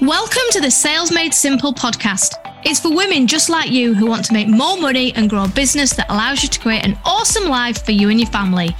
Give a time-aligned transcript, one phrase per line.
[0.00, 2.32] Welcome to the Sales Made Simple podcast.
[2.64, 5.48] It's for women just like you who want to make more money and grow a
[5.48, 8.74] business that allows you to create an awesome life for you and your family.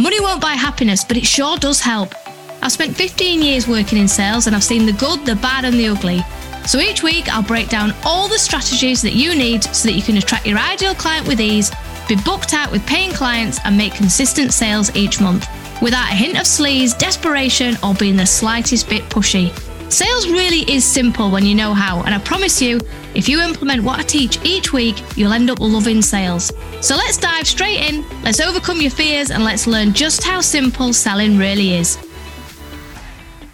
[0.00, 2.12] Money won't buy happiness, but it sure does help.
[2.60, 5.76] I've spent 15 years working in sales and I've seen the good, the bad, and
[5.76, 6.22] the ugly.
[6.66, 10.02] So each week, I'll break down all the strategies that you need so that you
[10.02, 11.70] can attract your ideal client with ease,
[12.08, 15.46] be booked out with paying clients, and make consistent sales each month
[15.80, 19.54] without a hint of sleaze, desperation, or being the slightest bit pushy.
[19.90, 22.78] Sales really is simple when you know how, and I promise you,
[23.14, 26.52] if you implement what I teach each week, you'll end up loving sales.
[26.82, 30.92] So let's dive straight in, let's overcome your fears, and let's learn just how simple
[30.92, 31.96] selling really is.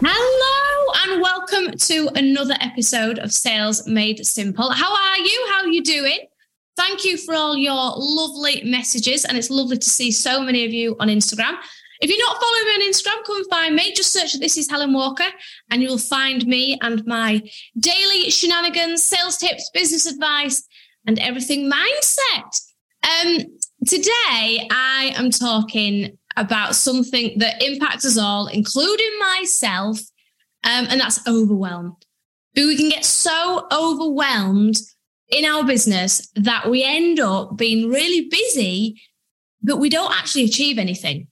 [0.01, 4.71] Hello, and welcome to another episode of Sales Made Simple.
[4.71, 5.47] How are you?
[5.51, 6.19] How are you doing?
[6.75, 10.73] Thank you for all your lovely messages, and it's lovely to see so many of
[10.73, 11.55] you on Instagram.
[12.01, 13.93] If you're not following me on Instagram, come and find me.
[13.93, 15.27] Just search This is Helen Walker
[15.71, 17.41] and you will find me and my
[17.79, 20.67] daily shenanigans, sales tips, business advice,
[21.07, 22.61] and everything mindset.
[23.03, 23.45] Um,
[23.85, 29.99] today, I am talking about something that impacts us all, including myself,
[30.63, 31.93] um, and that's overwhelmed.
[32.55, 34.75] But we can get so overwhelmed
[35.29, 39.01] in our business that we end up being really busy,
[39.61, 41.27] but we don't actually achieve anything.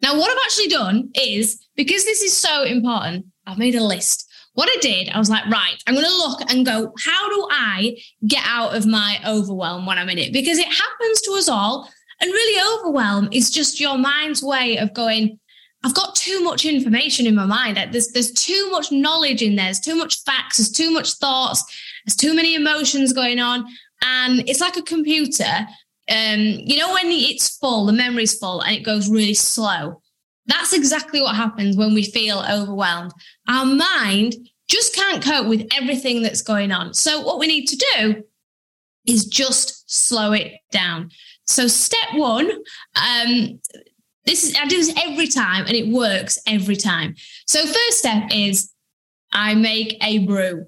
[0.00, 4.26] Now, what I've actually done is because this is so important, I've made a list.
[4.54, 7.48] What I did, I was like, right, I'm going to look and go, how do
[7.50, 10.32] I get out of my overwhelm when I'm in it?
[10.32, 11.88] Because it happens to us all.
[12.20, 15.38] And really, overwhelm is just your mind's way of going,
[15.84, 17.76] I've got too much information in my mind.
[17.92, 19.66] There's, there's too much knowledge in there.
[19.66, 20.56] There's too much facts.
[20.56, 21.62] There's too much thoughts.
[22.04, 23.64] There's too many emotions going on.
[24.02, 25.66] And it's like a computer
[26.08, 30.00] um, you know, when it's full, the memory's full and it goes really slow.
[30.46, 33.12] That's exactly what happens when we feel overwhelmed.
[33.48, 34.34] Our mind
[34.68, 36.94] just can't cope with everything that's going on.
[36.94, 38.24] So, what we need to do
[39.06, 41.10] is just slow it down.
[41.46, 42.50] So, step one,
[42.96, 43.60] um,
[44.24, 47.14] this is I do this every time and it works every time.
[47.46, 48.72] So, first step is
[49.32, 50.66] I make a brew.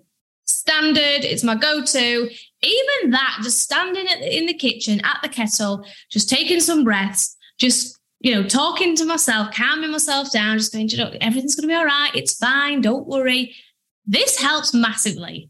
[0.58, 2.30] Standard, it's my go-to
[2.62, 7.98] even that, just standing in the kitchen at the kettle, just taking some breaths, just
[8.22, 11.72] you know, talking to myself, calming myself down, just going, you know, everything's going to
[11.72, 12.10] be all right.
[12.14, 12.82] It's fine.
[12.82, 13.56] Don't worry.
[14.06, 15.48] This helps massively.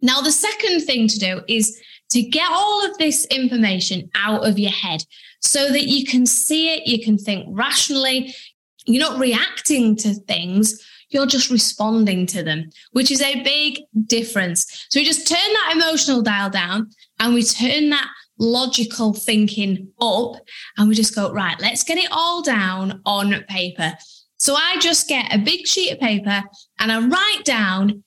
[0.00, 1.78] Now, the second thing to do is
[2.12, 5.02] to get all of this information out of your head
[5.40, 8.34] so that you can see it, you can think rationally,
[8.86, 14.86] you're not reacting to things, you're just responding to them, which is a big difference.
[14.88, 16.90] So we just turn that emotional dial down
[17.20, 18.08] and we turn that
[18.38, 20.34] logical thinking up
[20.76, 23.92] and we just go, right, let's get it all down on paper.
[24.38, 26.42] So I just get a big sheet of paper
[26.78, 28.04] and I write down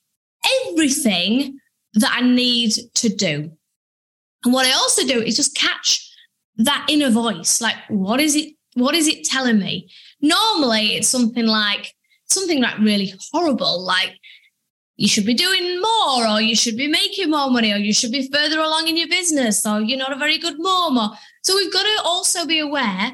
[0.68, 1.58] everything
[1.94, 3.50] that I need to do.
[4.44, 6.06] And what I also do is just catch
[6.56, 7.60] that inner voice.
[7.60, 8.54] Like, what is it?
[8.74, 9.90] What is it telling me?
[10.20, 11.92] Normally, it's something like,
[12.32, 14.18] something like really horrible, like
[14.96, 18.12] you should be doing more, or you should be making more money, or you should
[18.12, 20.98] be further along in your business, or you're not a very good mom.
[20.98, 23.12] Or so we've got to also be aware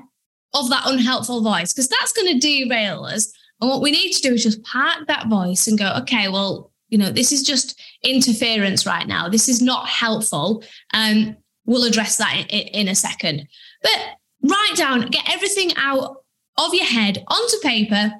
[0.55, 3.33] of that unhelpful voice because that's going to derail us.
[3.61, 6.73] And what we need to do is just park that voice and go, okay, well,
[6.89, 9.29] you know, this is just interference right now.
[9.29, 10.63] This is not helpful.
[10.93, 13.49] And um, we'll address that in, in a second.
[13.83, 13.99] But
[14.43, 16.17] write down, get everything out
[16.59, 18.13] of your head onto paper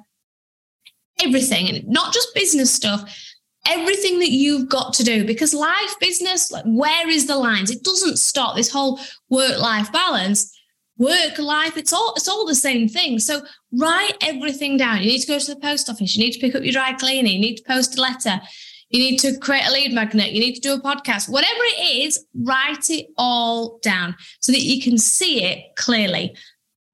[1.23, 3.03] everything and not just business stuff
[3.69, 5.25] everything that you've got to do.
[5.25, 7.69] Because life business like where is the lines?
[7.69, 8.55] It doesn't stop.
[8.55, 10.53] This whole work life balance
[10.97, 13.19] work life it's all it's all the same thing.
[13.19, 13.41] So
[13.71, 14.99] write everything down.
[14.99, 16.15] You need to go to the post office.
[16.15, 17.33] You need to pick up your dry cleaning.
[17.33, 18.41] You need to post a letter.
[18.89, 20.31] You need to create a lead magnet.
[20.31, 21.29] You need to do a podcast.
[21.29, 26.35] Whatever it is write it all down so that you can see it clearly.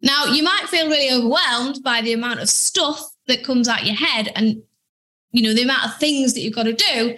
[0.02, 3.96] Now you might feel really overwhelmed by the amount of stuff that comes out your
[3.96, 4.62] head and
[5.32, 7.18] you know the amount of things that you've got to do.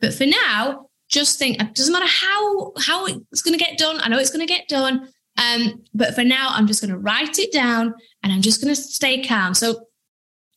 [0.00, 4.00] But for now just think it doesn't matter how how it's going to get done.
[4.02, 5.08] I know it's going to get done.
[5.38, 8.74] Um, but for now i'm just going to write it down and i'm just going
[8.74, 9.54] to stay calm.
[9.54, 9.86] So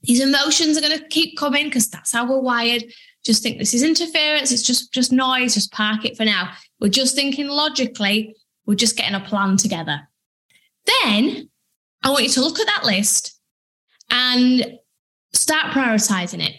[0.04, 2.84] these emotions are going to keep coming because that's how we're wired.
[3.24, 4.52] Just think this is interference.
[4.52, 5.54] It's just just noise.
[5.54, 6.52] Just park it for now.
[6.80, 8.36] We're just thinking logically.
[8.66, 10.08] We're just getting a plan together.
[11.04, 11.50] Then
[12.04, 13.40] i want you to look at that list
[14.10, 14.80] and
[15.34, 16.56] start prioritizing it.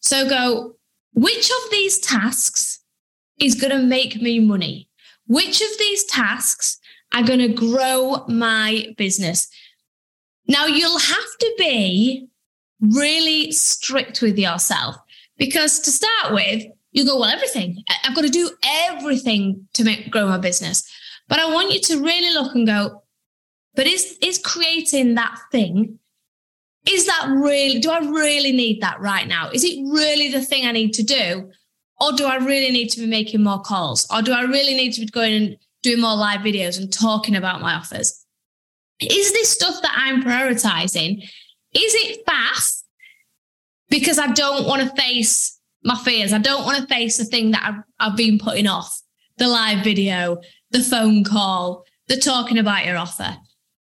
[0.00, 0.76] So go,
[1.14, 2.80] which of these tasks
[3.38, 4.88] is going to make me money?
[5.26, 6.78] Which of these tasks
[7.14, 9.48] are going to grow my business?
[10.46, 12.28] Now, you'll have to be
[12.80, 14.96] really strict with yourself
[15.40, 17.82] Because to start with, you go, well, everything.
[18.04, 20.88] I've got to do everything to make grow my business.
[21.28, 23.02] But I want you to really look and go,
[23.74, 25.99] but is is creating that thing,
[26.88, 29.50] is that really, do I really need that right now?
[29.50, 31.50] Is it really the thing I need to do?
[32.00, 34.06] Or do I really need to be making more calls?
[34.10, 37.36] Or do I really need to be going and doing more live videos and talking
[37.36, 38.24] about my offers?
[39.00, 41.22] Is this stuff that I'm prioritizing?
[41.22, 42.86] Is it fast?
[43.90, 46.32] Because I don't want to face my fears.
[46.32, 49.00] I don't want to face the thing that I've, I've been putting off
[49.36, 50.38] the live video,
[50.70, 53.36] the phone call, the talking about your offer.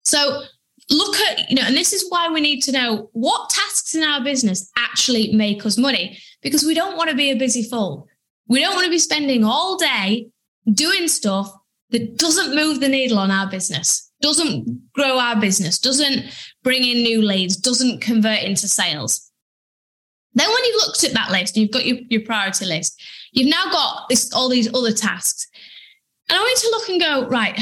[0.05, 0.43] So
[0.91, 4.05] look at, you know, and this is why we need to know what tasks in
[4.05, 8.07] our business actually make us money because we don't want to be a busy fool.
[8.49, 10.29] We don't want to be spending all day
[10.73, 11.53] doing stuff
[11.91, 16.25] that doesn't move the needle on our business, doesn't grow our business, doesn't
[16.63, 19.31] bring in new leads, doesn't convert into sales.
[20.35, 23.03] Then when you've looked at that list, and you've got your, your priority list,
[23.33, 25.49] you've now got this, all these other tasks.
[26.29, 27.59] And I want you to look and go, right,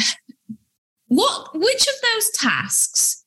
[1.08, 3.24] what which of those tasks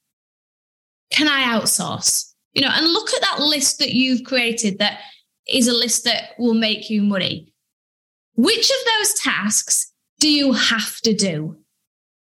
[1.11, 2.33] can I outsource?
[2.53, 4.99] You know, and look at that list that you've created that
[5.47, 7.53] is a list that will make you money.
[8.35, 11.57] Which of those tasks do you have to do?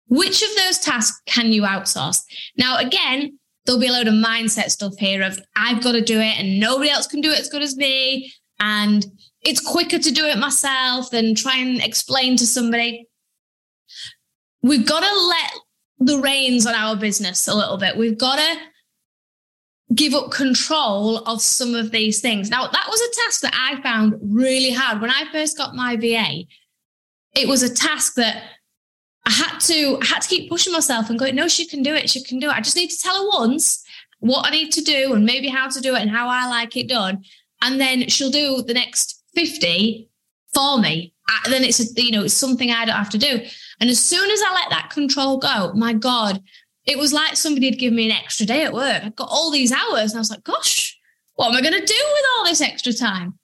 [0.07, 2.19] Which of those tasks can you outsource?
[2.57, 6.19] Now, again, there'll be a load of mindset stuff here of I've got to do
[6.19, 8.31] it and nobody else can do it as good as me.
[8.59, 9.05] And
[9.41, 13.07] it's quicker to do it myself than try and explain to somebody.
[14.65, 15.51] We've got to let
[15.99, 17.95] the reins on our business a little bit.
[17.95, 18.57] We've got to
[19.93, 22.49] give up control of some of these things.
[22.49, 25.01] Now, that was a task that I found really hard.
[25.01, 26.45] When I first got my VA,
[27.35, 28.41] it was a task that
[29.27, 31.93] I had to I had to keep pushing myself and going, no, she can do
[31.93, 32.09] it.
[32.09, 32.55] She can do it.
[32.55, 33.83] I just need to tell her once
[34.17, 36.75] what I need to do and maybe how to do it and how I like
[36.75, 37.23] it done.
[37.61, 40.09] And then she'll do the next 50
[40.55, 41.14] for me.
[41.27, 43.39] I, then it's a, you know, it's something I don't have to do.
[43.79, 46.41] And as soon as I let that control go, my God,
[46.85, 49.03] it was like somebody had given me an extra day at work.
[49.03, 50.97] I got all these hours and I was like, gosh,
[51.35, 53.37] what am I going to do with all this extra time?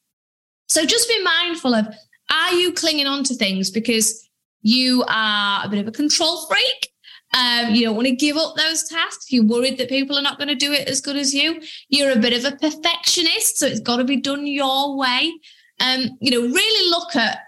[0.67, 1.87] So just be mindful of
[2.31, 4.29] are you clinging on to things because
[4.61, 6.89] you are a bit of a control freak?
[7.33, 9.31] Um, you don't want to give up those tasks.
[9.31, 11.61] You're worried that people are not going to do it as good as you.
[11.89, 15.31] You're a bit of a perfectionist, so it's got to be done your way.
[15.79, 17.39] Um, you know, really look at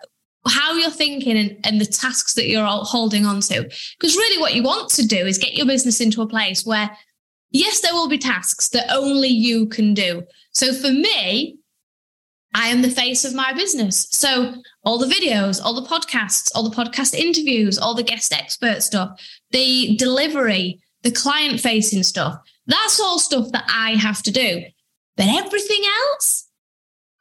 [0.47, 3.63] how you're thinking and, and the tasks that you're holding on to.
[3.99, 6.91] Because really, what you want to do is get your business into a place where,
[7.51, 10.23] yes, there will be tasks that only you can do.
[10.51, 11.57] So for me,
[12.55, 14.07] I am the face of my business.
[14.11, 18.83] So all the videos, all the podcasts, all the podcast interviews, all the guest expert
[18.83, 19.19] stuff,
[19.51, 22.37] the delivery, the client facing stuff,
[22.67, 24.63] that's all stuff that I have to do.
[25.17, 25.81] But everything
[26.11, 26.49] else,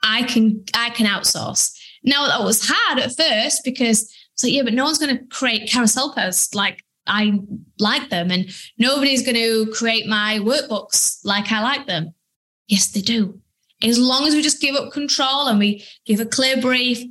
[0.03, 1.79] I can I can outsource.
[2.05, 4.03] Now that was hard at first because
[4.33, 7.41] it's like, yeah, but no one's going to create carousel posts like I
[7.79, 12.15] like them, and nobody's going to create my workbooks like I like them.
[12.69, 13.41] Yes, they do.
[13.83, 17.03] As long as we just give up control and we give a clear brief,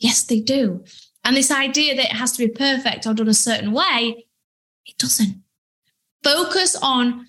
[0.00, 0.84] yes, they do.
[1.24, 4.26] And this idea that it has to be perfect or done a certain way,
[4.86, 5.42] it doesn't.
[6.24, 7.28] Focus on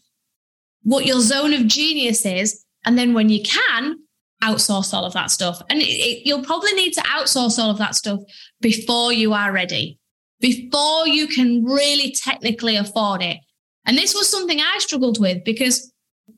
[0.81, 2.65] what your zone of genius is.
[2.85, 3.99] And then when you can,
[4.43, 5.61] outsource all of that stuff.
[5.69, 8.19] And it, it, you'll probably need to outsource all of that stuff
[8.61, 9.99] before you are ready,
[10.39, 13.37] before you can really technically afford it.
[13.85, 15.91] And this was something I struggled with because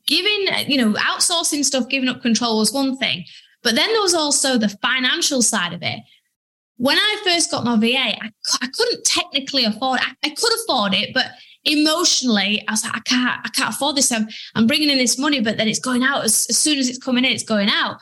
[0.06, 3.24] giving, you know, outsourcing stuff, giving up control was one thing.
[3.62, 6.00] But then there was also the financial side of it.
[6.76, 8.30] When I first got my VA, I,
[8.60, 10.00] I couldn't technically afford.
[10.00, 11.26] I, I could afford it, but
[11.64, 14.10] emotionally, I was like, I can't, I can't afford this.
[14.10, 16.88] I'm, I'm bringing in this money, but then it's going out as, as soon as
[16.88, 17.98] it's coming in, it's going out.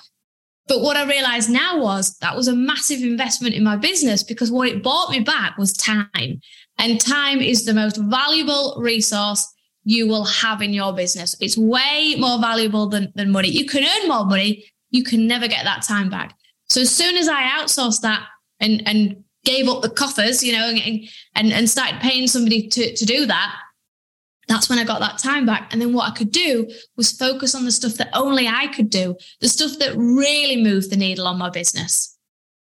[0.69, 4.53] But what I realized now was that was a massive investment in my business because
[4.53, 6.41] what it bought me back was time.
[6.79, 9.47] And time is the most valuable resource
[9.85, 11.35] you will have in your business.
[11.41, 13.49] It's way more valuable than, than money.
[13.49, 16.37] You can earn more money, you can never get that time back.
[16.69, 18.27] So as soon as I outsourced that
[18.61, 22.95] and, and gave up the coffers, you know, and, and, and started paying somebody to,
[22.95, 23.55] to do that,
[24.49, 25.73] that's when I got that time back.
[25.73, 28.91] And then what I could do was focus on the stuff that only I could
[28.91, 32.19] do, the stuff that really moved the needle on my business.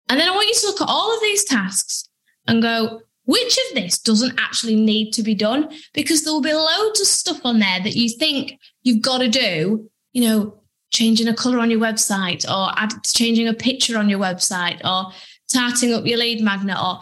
[0.10, 2.08] And then I want you to look at all of these tasks
[2.48, 5.70] and go, which of this doesn't actually need to be done?
[5.94, 9.30] Because there will be loads of stuff on there that you think you've got to
[9.30, 10.62] do, you know,
[10.92, 15.12] changing a color on your website or add, changing a picture on your website or
[15.52, 17.00] tarting up your lead magnet or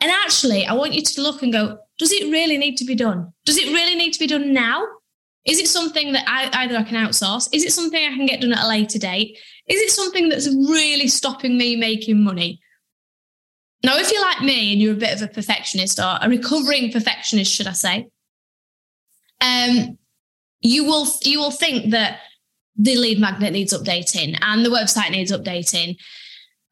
[0.00, 2.94] and actually I want you to look and go, does it really need to be
[2.94, 3.32] done?
[3.44, 4.86] Does it really need to be done now?
[5.44, 7.48] Is it something that I, either I can outsource?
[7.52, 9.38] Is it something I can get done at a later date?
[9.66, 12.60] Is it something that's really stopping me making money?
[13.84, 16.92] Now, if you're like me and you're a bit of a perfectionist or a recovering
[16.92, 18.08] perfectionist, should I say,
[19.40, 19.98] um,
[20.60, 22.20] you will you will think that
[22.76, 25.96] the lead magnet needs updating and the website needs updating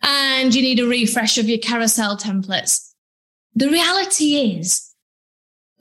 [0.02, 2.92] and you need a refresh of your carousel templates.
[3.54, 4.94] The reality is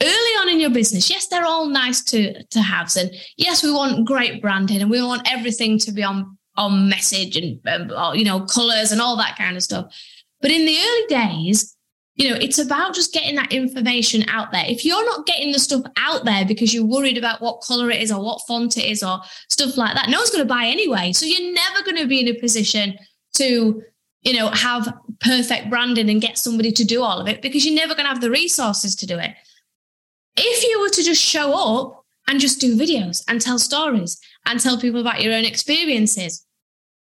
[0.01, 3.72] early on in your business, yes, they're all nice to to have, and yes, we
[3.72, 8.24] want great branding and we want everything to be on on message and um, you
[8.24, 9.93] know colors and all that kind of stuff.
[10.41, 11.75] But in the early days,
[12.15, 14.63] you know, it's about just getting that information out there.
[14.65, 18.01] If you're not getting the stuff out there because you're worried about what color it
[18.01, 19.19] is or what font it is or
[19.50, 21.12] stuff like that, no one's going to buy anyway.
[21.12, 22.98] So you're never going to be in a position
[23.36, 23.81] to
[24.25, 27.75] you know, have perfect branding and get somebody to do all of it because you're
[27.75, 29.32] never going to have the resources to do it.
[30.36, 34.60] If you were to just show up and just do videos and tell stories and
[34.60, 36.46] tell people about your own experiences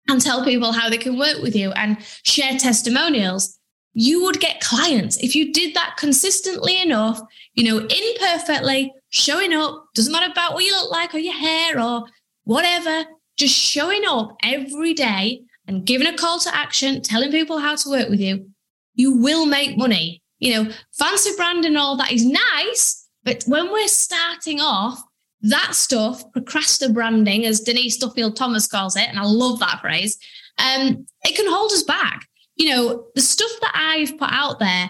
[0.07, 3.57] and tell people how they can work with you and share testimonials,
[3.93, 5.17] you would get clients.
[5.17, 7.19] If you did that consistently enough,
[7.55, 11.81] you know, imperfectly, showing up, doesn't matter about what you look like or your hair
[11.81, 12.03] or
[12.43, 13.05] whatever,
[13.37, 17.89] just showing up every day and giving a call to action, telling people how to
[17.89, 18.49] work with you,
[18.95, 20.21] you will make money.
[20.39, 25.01] You know, fancy brand and all that is nice, but when we're starting off,
[25.41, 30.17] that stuff, procrastinator branding, as Denise Duffield Thomas calls it, and I love that phrase,
[30.57, 32.27] um, it can hold us back.
[32.55, 34.89] You know, the stuff that I've put out there,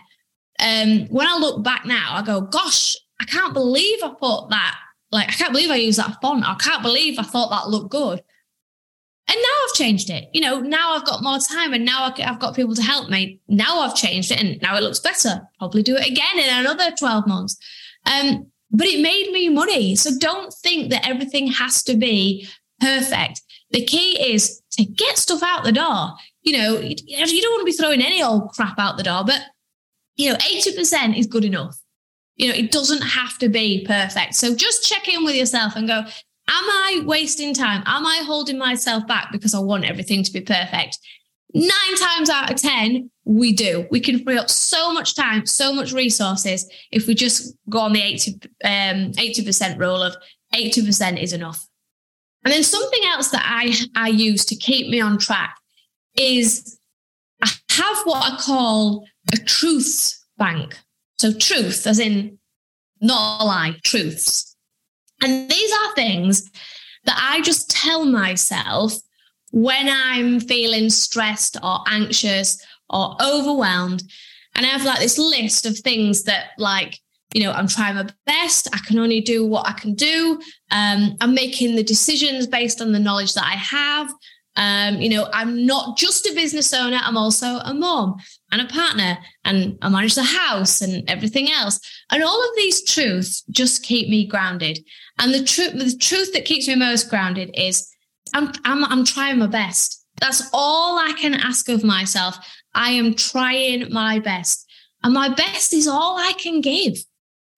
[0.59, 4.77] um, when I look back now, I go, gosh, I can't believe I put that.
[5.11, 6.47] Like, I can't believe I used that font.
[6.47, 8.21] I can't believe I thought that looked good.
[9.29, 10.29] And now I've changed it.
[10.33, 13.41] You know, now I've got more time and now I've got people to help me.
[13.49, 15.41] Now I've changed it and now it looks better.
[15.59, 17.57] Probably do it again in another 12 months.
[18.05, 19.95] Um, but it made me money.
[19.95, 22.47] So don't think that everything has to be
[22.79, 23.41] perfect.
[23.71, 26.13] The key is to get stuff out the door.
[26.43, 26.95] You know, you
[27.41, 29.41] don't want to be throwing any old crap out the door, but
[30.15, 31.77] you know, 80% is good enough.
[32.37, 34.35] You know, it doesn't have to be perfect.
[34.35, 36.03] So just check in with yourself and go,
[36.49, 37.83] Am I wasting time?
[37.85, 40.97] Am I holding myself back because I want everything to be perfect?
[41.53, 43.87] Nine times out of 10, we do.
[43.91, 47.93] We can free up so much time, so much resources if we just go on
[47.93, 50.15] the 80, um, 80% rule of
[50.53, 51.67] 80% is enough.
[52.43, 55.57] And then something else that I, I use to keep me on track
[56.15, 56.79] is
[57.43, 60.77] I have what I call a truths bank.
[61.19, 62.39] So truth, as in
[63.01, 64.55] not a lie, truths.
[65.21, 66.49] And these are things
[67.05, 68.93] that I just tell myself
[69.51, 74.03] when I'm feeling stressed or anxious or overwhelmed.
[74.55, 76.99] And I have like this list of things that, like,
[77.33, 78.67] you know, I'm trying my best.
[78.73, 80.39] I can only do what I can do.
[80.71, 84.11] Um, I'm making the decisions based on the knowledge that I have.
[84.57, 88.15] Um, you know, I'm not just a business owner, I'm also a mom
[88.51, 91.79] and a partner, and I manage the house and everything else.
[92.09, 94.79] And all of these truths just keep me grounded.
[95.19, 97.89] And the truth, the truth that keeps me most grounded is
[98.33, 100.05] I'm, I'm, I'm trying my best.
[100.19, 102.37] That's all I can ask of myself.
[102.73, 104.65] I am trying my best.
[105.03, 106.97] And my best is all I can give.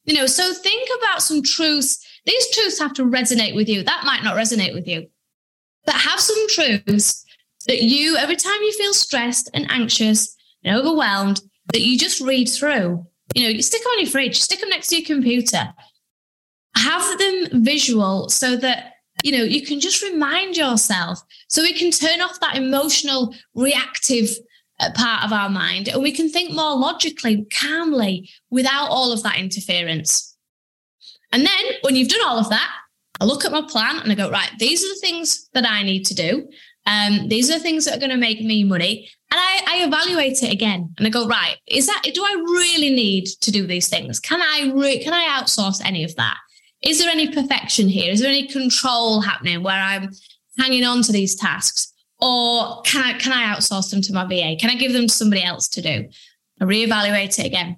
[0.06, 2.06] You know, so think about some truths.
[2.26, 3.84] These truths have to resonate with you.
[3.84, 5.08] That might not resonate with you,
[5.86, 7.26] but have some truths
[7.68, 11.42] that you, every time you feel stressed and anxious and overwhelmed,
[11.74, 13.06] that you just read through.
[13.36, 15.74] You know, you stick them on your fridge, stick them next to your computer,
[16.76, 21.92] have them visual so that you know you can just remind yourself so we can
[21.92, 24.30] turn off that emotional reactive
[24.80, 29.24] uh, part of our mind and we can think more logically calmly without all of
[29.24, 30.38] that interference
[31.32, 32.70] and then when you've done all of that
[33.20, 35.84] i look at my plan and i go right these are the things that i
[35.84, 36.48] need to do
[36.86, 39.86] um, these are the things that are going to make me money and I, I,
[39.86, 43.68] evaluate it again and I go, right, is that do I really need to do
[43.68, 44.20] these things?
[44.20, 46.38] Can I re- can I outsource any of that?
[46.82, 48.12] Is there any perfection here?
[48.12, 50.12] Is there any control happening where I'm
[50.58, 51.94] hanging on to these tasks?
[52.22, 54.56] Or can I can I outsource them to my VA?
[54.60, 56.10] Can I give them to somebody else to do?
[56.62, 57.78] I reevaluate it again.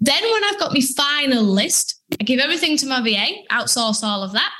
[0.00, 4.22] Then when I've got my final list, I give everything to my VA, outsource all
[4.22, 4.52] of that.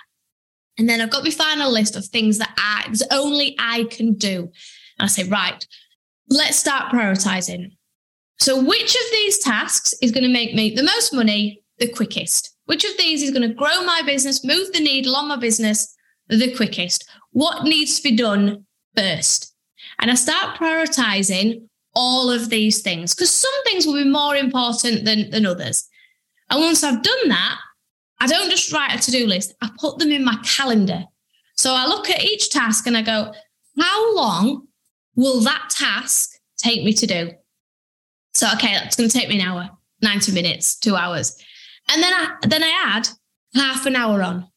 [0.78, 4.14] And then I've got my final list of things that I that only I can
[4.14, 4.50] do.
[4.98, 5.66] And I say, right,
[6.28, 7.72] let's start prioritizing.
[8.40, 12.54] So which of these tasks is going to make me the most money the quickest?
[12.68, 15.96] Which of these is going to grow my business, move the needle on my business
[16.28, 17.08] the quickest?
[17.32, 19.54] What needs to be done first?
[19.98, 21.62] And I start prioritizing
[21.94, 25.88] all of these things because some things will be more important than, than others.
[26.50, 27.56] And once I've done that,
[28.20, 31.04] I don't just write a to do list, I put them in my calendar.
[31.56, 33.32] So I look at each task and I go,
[33.80, 34.66] how long
[35.16, 37.30] will that task take me to do?
[38.34, 39.70] So, okay, that's going to take me an hour,
[40.02, 41.42] 90 minutes, two hours.
[41.90, 43.08] And then I, then I add
[43.54, 44.48] half an hour on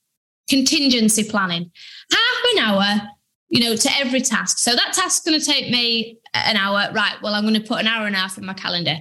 [0.49, 1.71] contingency planning,
[2.11, 3.07] half an hour,
[3.49, 4.57] you know, to every task.
[4.57, 6.91] So that task's going to take me an hour.
[6.93, 7.15] Right.
[7.21, 8.97] Well, I'm going to put an hour and a half in my calendar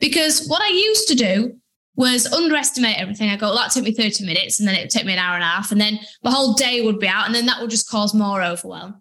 [0.00, 1.56] because what I used to do
[1.96, 3.30] was underestimate everything.
[3.30, 5.18] I go, well, that took me 30 minutes and then it would take me an
[5.18, 5.70] hour and a half.
[5.70, 8.42] And then the whole day would be out and then that would just cause more
[8.42, 9.00] overwhelm.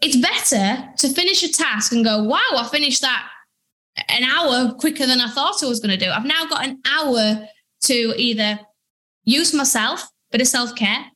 [0.00, 3.28] It's better to finish a task and go, wow, I finished that
[4.08, 6.10] an hour quicker than I thought I was going to do.
[6.10, 7.46] I've now got an hour
[7.82, 8.60] to either
[9.24, 11.06] use myself, bit of self care,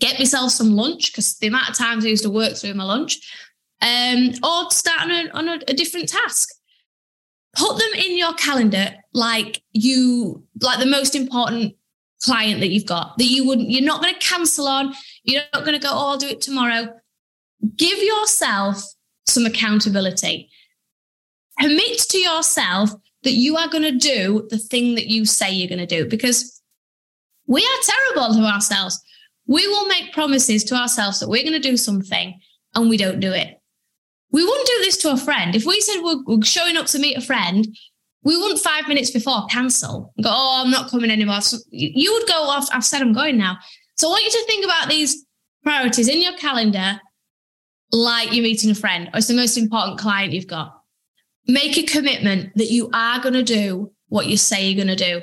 [0.00, 2.84] get myself some lunch because the amount of times I used to work through my
[2.84, 3.20] lunch,
[3.80, 6.48] um, or start on, a, on a, a different task.
[7.54, 11.74] Put them in your calendar like you like the most important
[12.24, 15.64] client that you've got that you wouldn't you're not going to cancel on you're not
[15.64, 16.88] going to go oh i'll do it tomorrow.
[17.76, 18.82] Give yourself
[19.26, 20.50] some accountability.
[21.60, 22.90] Commit to yourself
[23.22, 26.08] that you are going to do the thing that you say you're going to do
[26.08, 26.60] because
[27.46, 29.00] we are terrible to ourselves
[29.46, 32.38] we will make promises to ourselves that we're going to do something
[32.74, 33.58] and we don't do it
[34.32, 35.54] we wouldn't do this to a friend.
[35.54, 37.68] If we said we're, showing up to meet a friend,
[38.24, 41.40] we wouldn't five minutes before cancel and go, oh, I'm not coming anymore.
[41.70, 43.58] You would go off, I've said I'm going now.
[43.96, 45.26] So I want you to think about these
[45.62, 47.00] priorities in your calendar
[47.92, 50.81] like you're meeting a friend or it's the most important client you've got.
[51.46, 55.04] Make a commitment that you are going to do what you say you're going to
[55.04, 55.22] do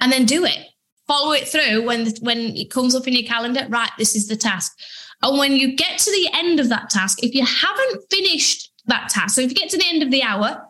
[0.00, 0.58] and then do it.
[1.06, 3.66] Follow it through when, when it comes up in your calendar.
[3.68, 4.72] Right, this is the task.
[5.22, 9.08] And when you get to the end of that task, if you haven't finished that
[9.08, 10.62] task, so if you get to the end of the hour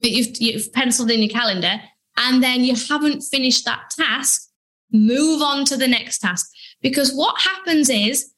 [0.00, 1.80] that you've, you've penciled in your calendar,
[2.16, 4.48] and then you haven't finished that task,
[4.90, 6.50] move on to the next task.
[6.80, 8.32] Because what happens is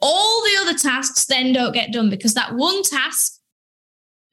[0.00, 3.35] all the other tasks then don't get done because that one task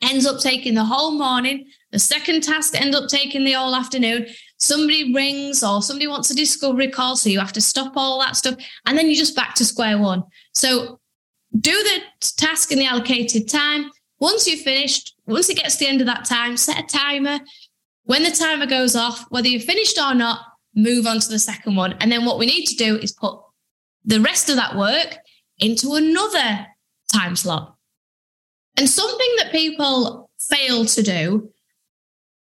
[0.04, 1.66] ends up taking the whole morning.
[1.92, 4.28] The second task ends up taking the whole afternoon
[4.64, 8.36] somebody rings or somebody wants a discovery call, so you have to stop all that
[8.36, 10.24] stuff, and then you're just back to square one.
[10.54, 11.00] So
[11.60, 12.02] do the
[12.38, 13.92] task in the allocated time.
[14.20, 17.40] Once you've finished, once it gets to the end of that time, set a timer.
[18.06, 20.40] When the timer goes off, whether you're finished or not,
[20.76, 21.94] move on to the second one.
[22.00, 23.38] And then what we need to do is put
[24.06, 25.18] the rest of that work
[25.60, 26.66] into another
[27.14, 27.73] time slot.
[28.78, 31.52] And something that people fail to do,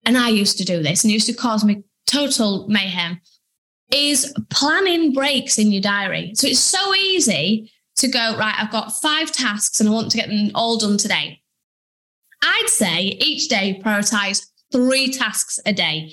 [0.04, 3.20] and I used to do this and used to cause me total mayhem
[3.90, 6.32] is planning breaks in your diary.
[6.34, 10.18] So it's so easy to go, right, I've got five tasks and I want to
[10.18, 11.40] get them all done today.
[12.42, 16.12] I'd say each day prioritize three tasks a day,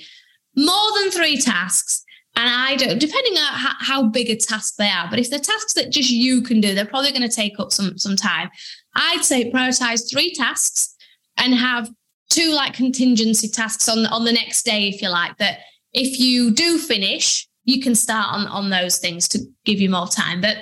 [0.56, 2.02] more than three tasks.
[2.34, 5.38] And I don't, depending on how, how big a task they are, but if they're
[5.38, 8.50] tasks that just you can do, they're probably going to take up some, some time.
[8.96, 10.96] I'd say prioritize three tasks
[11.36, 11.88] and have
[12.30, 15.60] two like contingency tasks on, on the next day, if you like, that
[15.92, 20.08] if you do finish, you can start on, on those things to give you more
[20.08, 20.40] time.
[20.40, 20.56] But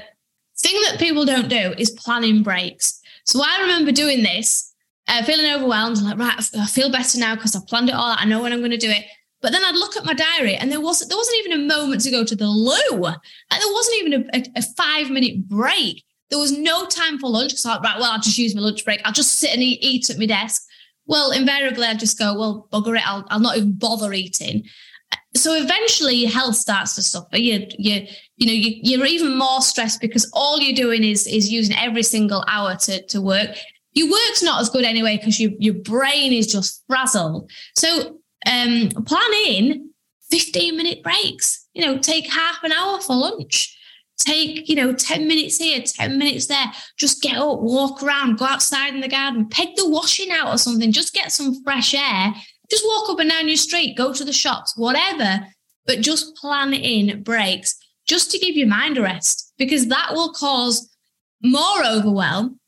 [0.58, 3.00] thing that people don't do is planning breaks.
[3.24, 4.74] So I remember doing this,
[5.08, 8.20] uh, feeling overwhelmed, like, right, I feel better now because I've planned it all out.
[8.20, 9.04] I know when I'm going to do it.
[9.42, 12.00] But then I'd look at my diary and there wasn't there wasn't even a moment
[12.02, 13.04] to go to the loo.
[13.04, 16.02] And there wasn't even a, a, a five minute break.
[16.34, 17.54] There was no time for lunch.
[17.54, 19.00] So I right, well, I'll just use my lunch break.
[19.04, 20.64] I'll just sit and eat, eat at my desk.
[21.06, 24.64] Well, invariably I'd just go, well, bugger it, I'll, I'll not even bother eating
[25.36, 29.60] so eventually your health starts to suffer you you you know you, you're even more
[29.60, 33.50] stressed because all you're doing is is using every single hour to to work
[33.92, 38.88] your work's not as good anyway because your your brain is just frazzled so um
[39.06, 39.90] plan in
[40.30, 43.76] 15 minute breaks you know take half an hour for lunch
[44.18, 46.66] take you know 10 minutes here 10 minutes there.
[46.96, 50.58] Just get up walk around go outside in the garden peg the washing out or
[50.58, 50.92] something.
[50.92, 52.32] Just get some fresh air.
[52.70, 55.46] Just walk up and down your street, go to the shops, whatever,
[55.86, 60.32] but just plan in breaks just to give your mind a rest because that will
[60.32, 60.90] cause
[61.42, 62.58] more overwhelm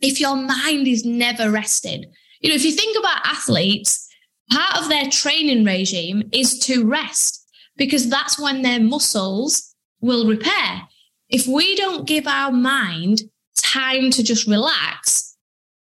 [0.00, 2.06] if your mind is never rested.
[2.40, 4.08] You know, if you think about athletes,
[4.50, 9.71] part of their training regime is to rest because that's when their muscles
[10.02, 10.82] will repair.
[11.30, 13.22] If we don't give our mind
[13.56, 15.36] time to just relax,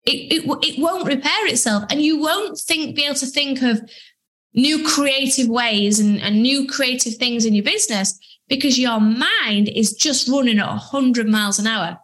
[0.05, 3.81] it, it, it won't repair itself and you won't think be able to think of
[4.53, 8.17] new creative ways and, and new creative things in your business
[8.49, 11.99] because your mind is just running at 100 miles an hour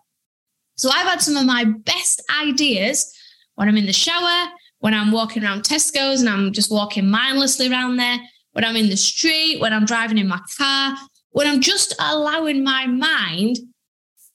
[0.75, 3.17] so i've had some of my best ideas
[3.55, 4.49] when i'm in the shower
[4.79, 8.19] when i'm walking around tesco's and i'm just walking mindlessly around there
[8.53, 10.95] when I'm in the street, when I'm driving in my car,
[11.33, 13.57] when I'm just allowing my mind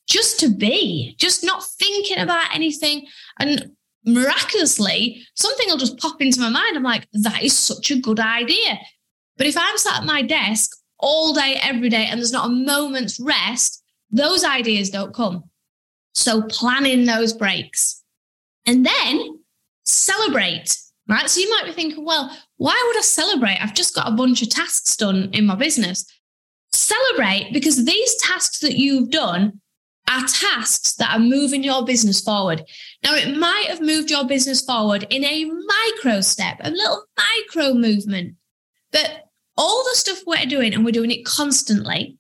[0.07, 3.07] just to be, just not thinking about anything.
[3.39, 3.73] And
[4.05, 6.77] miraculously, something will just pop into my mind.
[6.77, 8.79] I'm like, that is such a good idea.
[9.37, 12.53] But if I'm sat at my desk all day, every day, and there's not a
[12.53, 15.45] moment's rest, those ideas don't come.
[16.15, 18.03] So planning those breaks
[18.67, 19.39] and then
[19.85, 21.31] celebrate, right?
[21.31, 23.59] So you might be thinking, well, why would I celebrate?
[23.63, 26.05] I've just got a bunch of tasks done in my business.
[26.73, 29.61] Celebrate because these tasks that you've done
[30.09, 32.65] are tasks that are moving your business forward.
[33.05, 37.75] Now, it might have moved your business forward in a micro step, a little micro
[37.75, 38.37] movement,
[38.91, 39.27] but
[39.57, 42.17] all the stuff we're doing and we're doing it constantly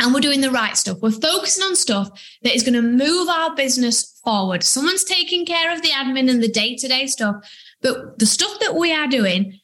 [0.00, 0.98] and we're doing the right stuff.
[1.00, 2.10] We're focusing on stuff
[2.42, 4.64] that is going to move our business forward.
[4.64, 7.36] Someone's taking care of the admin and the day to day stuff,
[7.82, 9.60] but the stuff that we are doing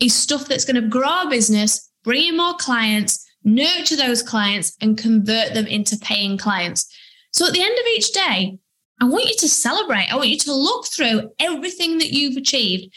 [0.00, 4.76] is stuff that's going to grow our business, bring in more clients, nurture those clients,
[4.80, 6.92] and convert them into paying clients.
[7.32, 8.58] So at the end of each day,
[9.00, 10.12] I want you to celebrate.
[10.12, 12.92] I want you to look through everything that you've achieved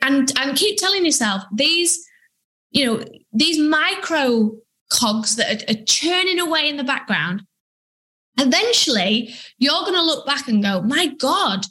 [0.00, 2.04] and, and keep telling yourself these,
[2.70, 4.52] you know, these micro
[4.90, 7.42] cogs that are, are churning away in the background.
[8.38, 11.66] Eventually, you're going to look back and go, my God,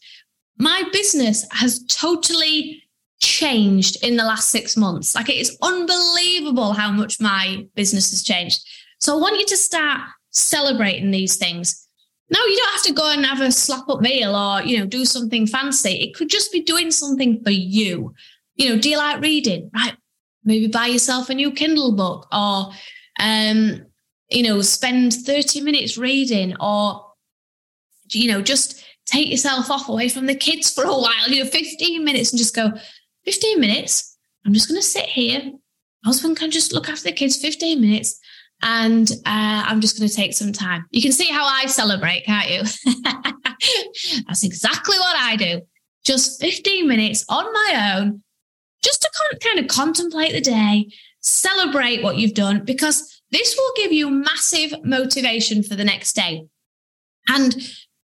[0.57, 2.83] my business has totally
[3.25, 5.15] changed in the last six months.
[5.15, 8.65] Like it is unbelievable how much my business has changed.
[8.99, 11.87] So I want you to start celebrating these things.
[12.29, 14.85] No, you don't have to go and have a slap up meal or, you know,
[14.85, 15.91] do something fancy.
[15.91, 18.13] It could just be doing something for you.
[18.55, 19.69] You know, do you like reading?
[19.75, 19.95] Right.
[20.43, 22.71] Maybe buy yourself a new Kindle book or,
[23.19, 23.85] um,
[24.29, 27.05] you know, spend 30 minutes reading or,
[28.11, 31.49] you know, just take yourself off away from the kids for a while, you know,
[31.49, 32.71] 15 minutes and just go,
[33.25, 34.17] 15 minutes.
[34.45, 35.41] I'm just going to sit here.
[35.43, 38.19] My Husband can just look after the kids 15 minutes
[38.61, 40.85] and uh, I'm just going to take some time.
[40.91, 42.61] You can see how I celebrate, can't you?
[44.27, 45.61] That's exactly what I do.
[46.05, 48.23] Just 15 minutes on my own,
[48.83, 50.87] just to kind of contemplate the day,
[51.21, 56.45] celebrate what you've done, because this will give you massive motivation for the next day.
[57.27, 57.55] And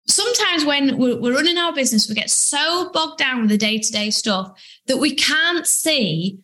[0.06, 3.92] sometimes when we're, running our business, we get so bogged down with the day to
[3.92, 6.38] day stuff that we can't see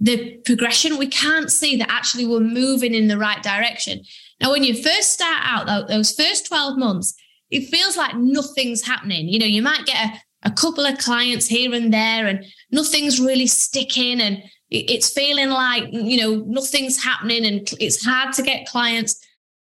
[0.00, 0.98] the progression.
[0.98, 4.02] We can't see that actually we're moving in the right direction.
[4.40, 7.14] Now, when you first start out, those first 12 months,
[7.50, 9.28] it feels like nothing's happening.
[9.28, 13.20] You know, you might get a, a couple of clients here and there, and nothing's
[13.20, 18.68] really sticking, and it's feeling like, you know, nothing's happening, and it's hard to get
[18.68, 19.18] clients.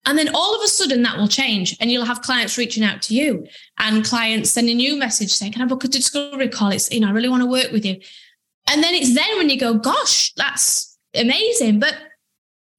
[0.06, 3.02] And then all of a sudden that will change and you'll have clients reaching out
[3.04, 6.72] to you and clients sending you a message saying, Can I book a discovery call?
[6.72, 8.00] It's, you know, I really want to work with you.
[8.70, 11.80] And then it's then when you go, Gosh, that's amazing.
[11.80, 11.96] But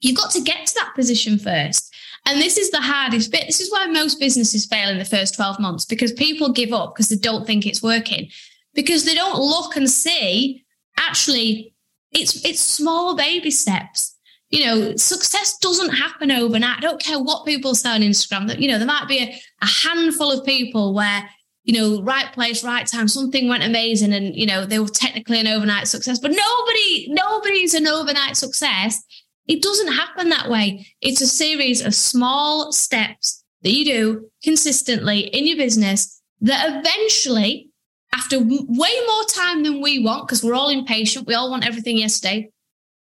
[0.01, 1.95] you've got to get to that position first.
[2.27, 3.47] And this is the hardest bit.
[3.47, 6.95] This is why most businesses fail in the first 12 months because people give up
[6.95, 8.31] because they don't think it's working,
[8.75, 10.65] because they don't look and see
[10.99, 11.75] actually
[12.13, 14.14] it's it's small baby steps
[14.55, 16.79] you know, success doesn't happen overnight.
[16.79, 18.47] I don't care what people say on Instagram.
[18.47, 21.29] That you know, there might be a, a handful of people where
[21.65, 25.41] you know, right place, right time, something went amazing, and you know, they were technically
[25.41, 26.19] an overnight success.
[26.19, 29.03] But nobody, nobody's an overnight success.
[29.47, 30.87] It doesn't happen that way.
[31.01, 37.71] It's a series of small steps that you do consistently in your business that eventually,
[38.15, 41.97] after way more time than we want, because we're all impatient, we all want everything
[41.97, 42.51] yesterday,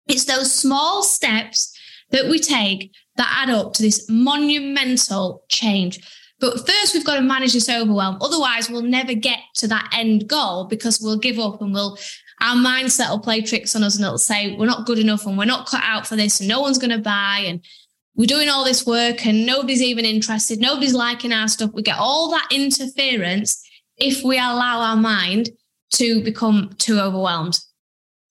[0.09, 1.77] it's those small steps
[2.11, 6.01] that we take that add up to this monumental change.
[6.39, 8.19] But first, we've got to manage this overwhelm.
[8.21, 11.99] Otherwise, we'll never get to that end goal because we'll give up and we'll,
[12.43, 15.39] our mindset will play tricks on us and it'll say, we're not good enough and
[15.39, 17.43] we're not cut out for this and no one's going to buy.
[17.47, 17.65] And
[18.17, 20.61] we're doing all this work and nobody's even interested.
[20.61, 21.73] Nobody's liking our stuff.
[21.73, 23.63] We get all that interference
[23.97, 25.51] if we allow our mind
[25.95, 27.61] to become too overwhelmed.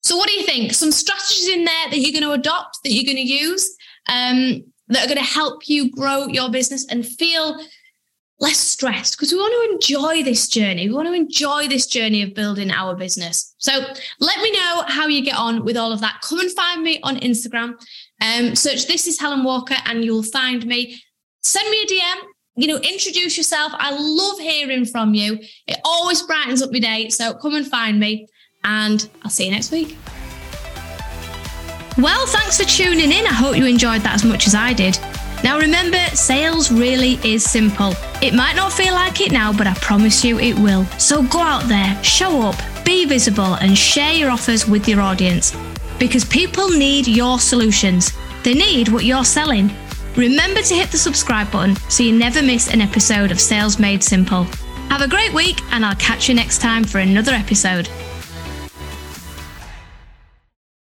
[0.06, 0.72] So, what do you think?
[0.72, 3.76] Some strategies in there that you're going to adopt, that you're going to use,
[4.08, 7.60] um, that are going to help you grow your business and feel
[8.38, 10.86] less stressed because we want to enjoy this journey.
[10.86, 13.56] We want to enjoy this journey of building our business.
[13.58, 13.72] So
[14.20, 16.20] let me know how you get on with all of that.
[16.22, 17.74] Come and find me on Instagram.
[18.20, 21.02] Um, search This is Helen Walker and you'll find me.
[21.42, 22.22] Send me a DM.
[22.54, 23.72] You know, introduce yourself.
[23.74, 25.40] I love hearing from you.
[25.66, 27.08] It always brightens up my day.
[27.08, 28.28] So come and find me
[28.66, 29.96] and I'll see you next week.
[31.96, 33.26] Well, thanks for tuning in.
[33.26, 34.98] I hope you enjoyed that as much as I did.
[35.42, 37.94] Now, remember, sales really is simple.
[38.20, 40.84] It might not feel like it now, but I promise you it will.
[40.98, 45.56] So go out there, show up, be visible, and share your offers with your audience.
[45.98, 48.12] because people need your solutions.
[48.42, 49.70] They need what you're selling.
[50.16, 54.02] Remember to hit the subscribe button so you never miss an episode of Sales Made
[54.02, 54.44] Simple.
[54.88, 57.88] Have a great week, and I'll catch you next time for another episode.